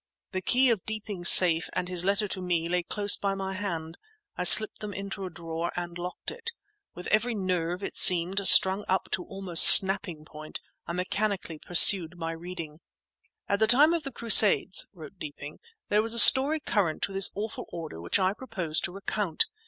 The 0.31 0.41
key 0.41 0.71
of 0.71 0.83
Deeping's 0.83 1.29
safe, 1.29 1.69
and 1.73 1.87
his 1.87 2.03
letter 2.03 2.27
to 2.29 2.41
me, 2.41 2.67
lay 2.67 2.81
close 2.81 3.15
by 3.15 3.35
my 3.35 3.53
hand. 3.53 3.99
I 4.35 4.45
slipped 4.45 4.79
them 4.79 4.95
into 4.95 5.25
a 5.25 5.29
drawer 5.29 5.71
and 5.75 5.95
locked 5.95 6.31
it. 6.31 6.53
With 6.95 7.05
every 7.09 7.35
nerve, 7.35 7.83
it 7.83 7.95
seemed, 7.97 8.39
strung 8.47 8.83
up 8.87 9.09
almost 9.19 9.63
to 9.63 9.69
snapping 9.73 10.25
point, 10.25 10.59
I 10.87 10.93
mechanically 10.93 11.59
pursued 11.59 12.17
my 12.17 12.31
reading. 12.31 12.79
"At 13.47 13.59
the 13.59 13.67
time 13.67 13.93
of 13.93 14.01
the 14.01 14.11
Crusades," 14.11 14.87
wrote 14.91 15.19
Deeping, 15.19 15.59
"there 15.89 16.01
was 16.01 16.15
a 16.15 16.17
story 16.19 16.59
current 16.59 17.07
of 17.07 17.13
this 17.13 17.29
awful 17.35 17.67
Order 17.69 18.01
which 18.01 18.17
I 18.17 18.33
propose 18.33 18.81
to 18.81 18.91
recount. 18.91 19.45